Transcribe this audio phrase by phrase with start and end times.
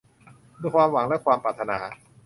[0.73, 1.77] ความหวังและความปรารถนา